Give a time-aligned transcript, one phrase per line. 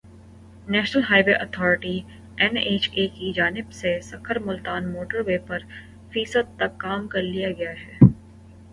[0.67, 1.95] national Highway Authority
[2.41, 5.59] N H A کی جانب سے سکھر ملتان موٹر وے پر
[6.11, 7.93] فیصد تک کام کر لیا گیا ہے